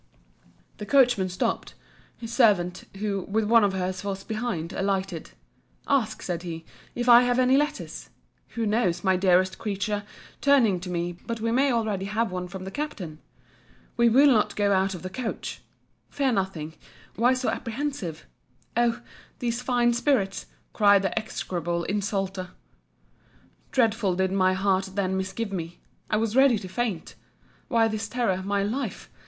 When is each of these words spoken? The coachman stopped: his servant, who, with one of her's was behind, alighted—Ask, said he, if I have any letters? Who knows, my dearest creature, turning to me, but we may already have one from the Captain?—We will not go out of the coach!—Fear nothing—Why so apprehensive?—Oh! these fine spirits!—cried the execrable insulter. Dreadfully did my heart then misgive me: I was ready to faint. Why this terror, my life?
The 0.79 0.85
coachman 0.87 1.29
stopped: 1.29 1.75
his 2.17 2.33
servant, 2.33 2.85
who, 2.97 3.21
with 3.29 3.43
one 3.45 3.63
of 3.63 3.73
her's 3.73 4.03
was 4.03 4.23
behind, 4.23 4.73
alighted—Ask, 4.73 6.23
said 6.23 6.41
he, 6.41 6.65
if 6.95 7.07
I 7.07 7.21
have 7.21 7.37
any 7.37 7.55
letters? 7.55 8.09
Who 8.55 8.65
knows, 8.65 9.03
my 9.03 9.15
dearest 9.15 9.59
creature, 9.59 10.01
turning 10.41 10.79
to 10.79 10.89
me, 10.89 11.11
but 11.27 11.39
we 11.39 11.51
may 11.51 11.71
already 11.71 12.05
have 12.05 12.31
one 12.31 12.47
from 12.47 12.63
the 12.63 12.71
Captain?—We 12.71 14.09
will 14.09 14.25
not 14.31 14.55
go 14.55 14.73
out 14.73 14.95
of 14.95 15.03
the 15.03 15.09
coach!—Fear 15.11 16.31
nothing—Why 16.31 17.35
so 17.35 17.49
apprehensive?—Oh! 17.51 19.03
these 19.37 19.61
fine 19.61 19.93
spirits!—cried 19.93 21.03
the 21.03 21.15
execrable 21.15 21.83
insulter. 21.83 22.49
Dreadfully 23.71 24.17
did 24.17 24.31
my 24.31 24.53
heart 24.53 24.89
then 24.95 25.15
misgive 25.15 25.51
me: 25.51 25.79
I 26.09 26.17
was 26.17 26.35
ready 26.35 26.57
to 26.57 26.67
faint. 26.67 27.13
Why 27.67 27.87
this 27.87 28.07
terror, 28.07 28.41
my 28.41 28.63
life? 28.63 29.07